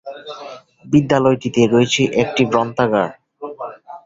[0.85, 3.09] বিদ্যালয়টিতে রয়েছে একটি গ্রন্থাগার।